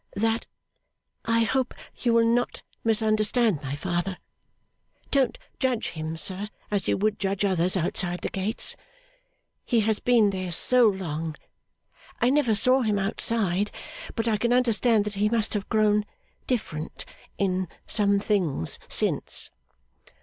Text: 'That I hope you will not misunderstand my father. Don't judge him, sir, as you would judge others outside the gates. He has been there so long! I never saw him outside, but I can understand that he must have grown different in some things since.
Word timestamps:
'That 0.15 0.47
I 1.25 1.43
hope 1.43 1.75
you 2.01 2.11
will 2.11 2.25
not 2.25 2.63
misunderstand 2.83 3.61
my 3.61 3.75
father. 3.75 4.17
Don't 5.11 5.37
judge 5.59 5.89
him, 5.89 6.17
sir, 6.17 6.49
as 6.71 6.87
you 6.87 6.97
would 6.97 7.19
judge 7.19 7.45
others 7.45 7.77
outside 7.77 8.21
the 8.21 8.29
gates. 8.29 8.75
He 9.63 9.81
has 9.81 9.99
been 9.99 10.31
there 10.31 10.51
so 10.51 10.87
long! 10.89 11.35
I 12.19 12.31
never 12.31 12.55
saw 12.55 12.81
him 12.81 12.97
outside, 12.97 13.69
but 14.15 14.27
I 14.27 14.37
can 14.37 14.53
understand 14.53 15.05
that 15.05 15.13
he 15.21 15.29
must 15.29 15.53
have 15.53 15.69
grown 15.69 16.07
different 16.47 17.05
in 17.37 17.67
some 17.85 18.17
things 18.17 18.79
since. 18.89 19.51